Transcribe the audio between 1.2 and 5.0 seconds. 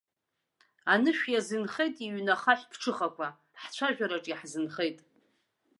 иазынхеит иҩны ахаҳә ԥҽыхақәа, ҳцәажәараҿ иаҳзынхеит.